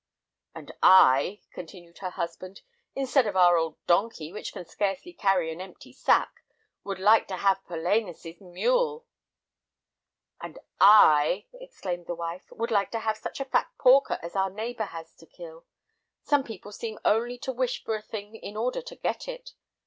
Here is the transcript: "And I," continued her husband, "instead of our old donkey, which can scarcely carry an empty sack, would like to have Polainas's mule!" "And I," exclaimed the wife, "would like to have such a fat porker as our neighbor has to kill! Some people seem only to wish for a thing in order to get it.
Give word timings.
"And 0.55 0.71
I," 0.81 1.41
continued 1.51 1.99
her 1.99 2.09
husband, 2.09 2.61
"instead 2.95 3.27
of 3.27 3.35
our 3.35 3.55
old 3.55 3.77
donkey, 3.85 4.33
which 4.33 4.51
can 4.51 4.65
scarcely 4.65 5.13
carry 5.13 5.51
an 5.53 5.61
empty 5.61 5.93
sack, 5.93 6.43
would 6.83 6.97
like 6.97 7.27
to 7.27 7.37
have 7.37 7.63
Polainas's 7.67 8.41
mule!" 8.41 9.05
"And 10.41 10.57
I," 10.79 11.45
exclaimed 11.53 12.07
the 12.07 12.15
wife, 12.15 12.51
"would 12.51 12.71
like 12.71 12.89
to 12.93 12.99
have 13.01 13.15
such 13.17 13.39
a 13.39 13.45
fat 13.45 13.69
porker 13.77 14.17
as 14.23 14.35
our 14.35 14.49
neighbor 14.49 14.85
has 14.85 15.13
to 15.17 15.27
kill! 15.27 15.67
Some 16.23 16.43
people 16.43 16.71
seem 16.71 16.97
only 17.05 17.37
to 17.37 17.51
wish 17.53 17.83
for 17.83 17.93
a 17.93 18.01
thing 18.01 18.33
in 18.37 18.57
order 18.57 18.81
to 18.81 18.95
get 18.95 19.27
it. 19.27 19.53